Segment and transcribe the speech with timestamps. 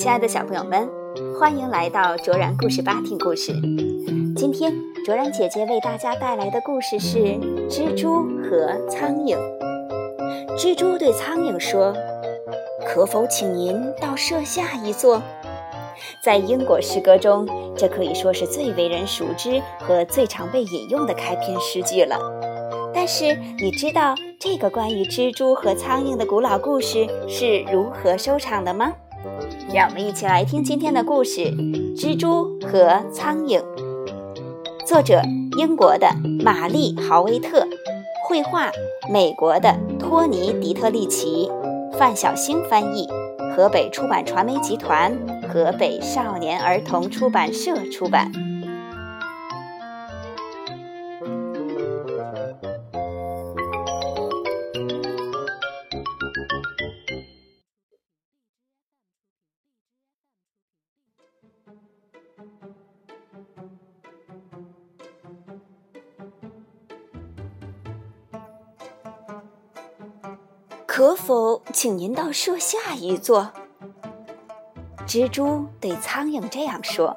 [0.00, 0.88] 亲爱的小朋友们，
[1.38, 3.52] 欢迎来到卓然故事吧听故事。
[4.34, 4.72] 今天
[5.04, 7.18] 卓然姐姐为大家带来的故事是
[7.68, 9.36] 《蜘蛛和苍蝇》。
[10.56, 11.94] 蜘蛛对苍蝇说
[12.88, 15.20] ：“可否请您到舍下一坐？”
[16.24, 22.18] 在英国诗歌中，这可以说是最为人熟知和最常被引用的开篇诗句了。
[22.94, 28.94] 但是，你知道这个关于蜘蛛和苍蝇的古老故事是如何收场的吗？
[29.68, 31.40] 让我们一起来听今天的故事
[31.96, 33.60] 《蜘蛛和苍蝇》。
[34.86, 35.22] 作者：
[35.56, 36.08] 英国的
[36.42, 37.66] 玛丽·豪威特，
[38.26, 38.70] 绘画：
[39.12, 41.48] 美国的托尼·迪特利奇，
[41.92, 43.08] 范小星翻译，
[43.54, 45.16] 河北出版传媒集团、
[45.48, 48.32] 河北少年儿童出版社出版。
[71.00, 73.52] 可否请您到舍下一坐？
[75.06, 77.16] 蜘蛛对苍蝇这样说：“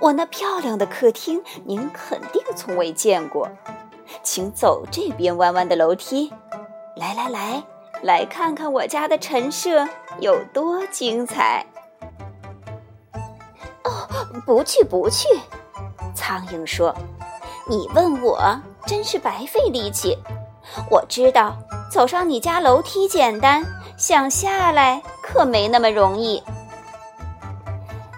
[0.00, 3.48] 我那漂亮的客厅，您肯定从未见过，
[4.22, 6.32] 请走这边弯弯的楼梯。
[6.94, 7.64] 来来来，
[8.04, 9.88] 来看看我家的陈设
[10.20, 11.66] 有多精彩。”
[13.82, 14.06] 哦，
[14.46, 15.26] 不去不去，
[16.14, 16.94] 苍蝇说
[17.68, 18.40] ：“你问我，
[18.86, 20.16] 真是白费力气。
[20.88, 21.56] 我知道。”
[21.92, 23.62] 走上你家楼梯简单，
[23.98, 26.42] 想下来可没那么容易。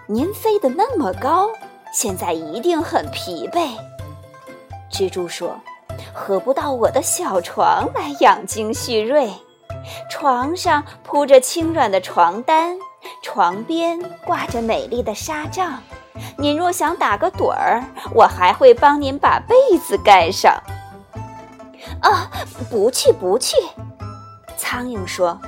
[0.06, 1.50] 您飞得那么高，
[1.92, 3.70] 现在一定很疲惫。
[4.92, 5.58] 蜘蛛说
[6.14, 9.28] ：“何不到我的小床来养精蓄锐？
[10.08, 12.78] 床上铺着轻软的床单，
[13.25, 15.83] 床边挂着美丽的纱帐。
[16.39, 17.83] 您若想打个盹儿，
[18.14, 20.63] 我还会帮您把被子盖上。”
[22.04, 22.30] 啊，
[22.70, 23.56] 不去不去！
[24.58, 25.38] 苍蝇说：“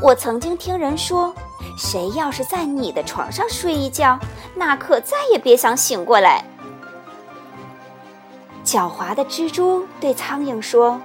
[0.00, 1.34] 我曾经听人说，
[1.76, 4.16] 谁要是在你的床上睡一觉，
[4.54, 6.44] 那可再也别想醒过来。”
[8.64, 11.00] 狡猾的蜘蛛对苍蝇说：“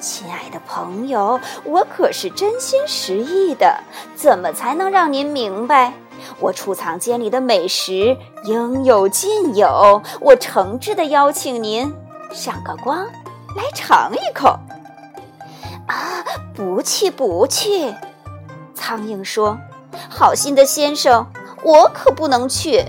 [0.00, 3.80] 亲爱的朋友，我可是真心实意的，
[4.14, 5.92] 怎么才能让您明白？
[6.40, 11.92] 我储藏间里的美食应有尽有，我诚挚的邀请您
[12.32, 13.06] 赏个光。”
[13.56, 14.58] 来尝一口，
[15.86, 16.22] 啊！
[16.54, 17.94] 不去不去，
[18.74, 19.58] 苍蝇说
[20.08, 21.26] ：“好心的先生，
[21.62, 22.84] 我可不能去。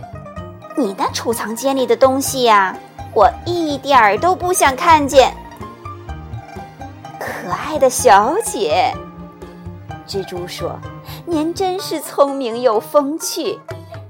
[0.76, 2.78] 你那储藏间里的东西呀，
[3.14, 5.36] 我一点儿都不想看见。”
[7.20, 8.94] 可爱的小姐，
[10.08, 10.80] 蜘蛛说
[11.26, 13.60] ：“您真是聪明又风趣，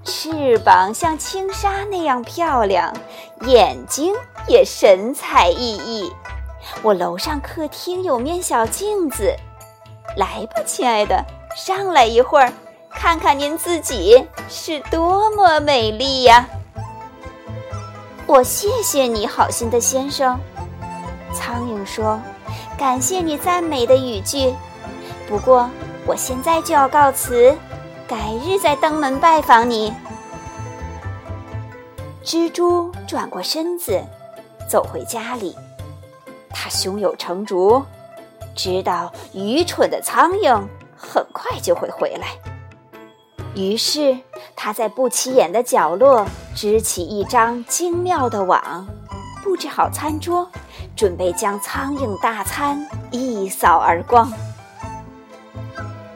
[0.04, 2.94] 翅膀像轻纱那样漂亮，
[3.42, 4.14] 眼睛
[4.48, 6.12] 也神采奕奕。”
[6.84, 9.36] 我楼上客厅有面小镜子，
[10.16, 11.24] 来吧，亲爱的，
[11.56, 12.54] 上来一会儿，
[12.92, 16.48] 看看您自己是多么美丽呀！
[18.26, 20.40] 我谢谢你好心的先生，
[21.34, 22.20] 苍蝇说
[22.78, 24.54] ：“感谢你赞美的语句，
[25.28, 25.70] 不过
[26.06, 27.56] 我现在就要告辞，
[28.08, 29.94] 改日再登门拜访你。”
[32.24, 34.04] 蜘蛛转过身子，
[34.70, 35.56] 走回家里。
[36.60, 37.84] 他胸有成竹，
[38.56, 40.60] 知道愚蠢的苍蝇
[40.98, 42.30] 很快就会回来。
[43.54, 44.18] 于是
[44.56, 46.26] 他在不起眼的角落
[46.56, 48.88] 织起一张精妙的网，
[49.44, 50.50] 布置好餐桌，
[50.96, 54.34] 准备将苍蝇大餐一扫而光。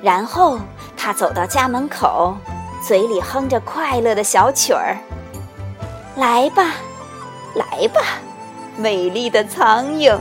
[0.01, 0.59] 然后
[0.97, 2.35] 他走到家门口，
[2.81, 4.97] 嘴里哼着快乐的小曲儿
[6.17, 6.73] ：“来吧，
[7.53, 8.01] 来吧。”
[8.77, 10.19] 美丽的苍蝇，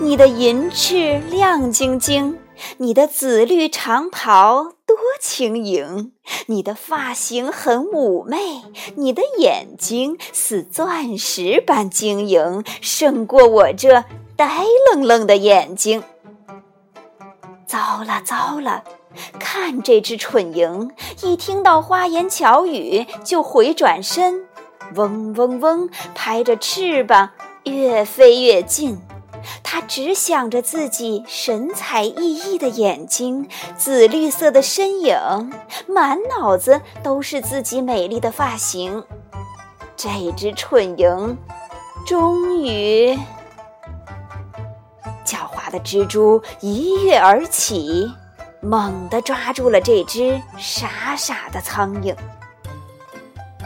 [0.00, 2.38] 你的银翅亮晶晶，
[2.78, 6.12] 你的紫绿长袍多轻盈，
[6.46, 8.62] 你的发型很妩媚，
[8.96, 14.04] 你的眼睛似钻石般晶莹，胜过我这
[14.36, 16.02] 呆愣愣的眼睛。
[17.66, 18.84] 糟了糟了，
[19.38, 20.90] 看这只蠢蝇，
[21.22, 24.46] 一听到花言巧语就回转身，
[24.94, 27.30] 嗡嗡嗡，拍着翅膀。
[27.64, 29.00] 越飞越近，
[29.62, 35.16] 他只想着自己神采奕奕的眼睛、紫绿色的身影，
[35.86, 39.04] 满脑子都是自己美丽的发型。
[39.96, 41.36] 这只蠢蝇，
[42.04, 43.16] 终于，
[45.24, 48.10] 狡猾的蜘蛛一跃而起，
[48.60, 52.14] 猛地抓住了这只傻傻的苍蝇。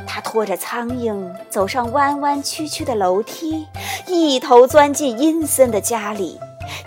[0.07, 3.67] 他拖着苍蝇走上弯弯曲曲的楼梯，
[4.07, 6.39] 一头钻进阴森的家里。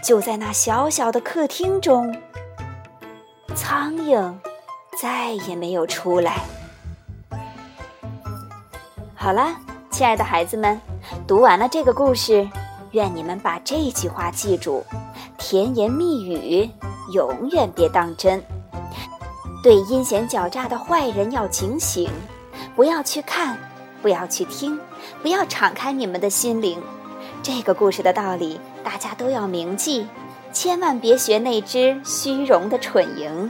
[0.04, 2.14] 就在那小小的客厅中，
[3.56, 4.34] 苍蝇
[5.02, 6.42] 再也没有出来。
[9.16, 9.56] 好了，
[9.90, 10.80] 亲爱的孩子们，
[11.28, 12.48] 读完了这个故事，
[12.92, 14.84] 愿你们把这句话记住：
[15.38, 16.70] 甜言蜜语
[17.14, 18.42] 永远别当真。
[19.62, 22.10] 对阴险狡诈的坏人要警醒，
[22.76, 23.58] 不要去看，
[24.02, 24.80] 不要去听，
[25.22, 26.82] 不要敞开你们的心灵。
[27.42, 30.08] 这个故事的道理，大家都要铭记，
[30.52, 33.50] 千万别学那只虚荣的蠢蝇。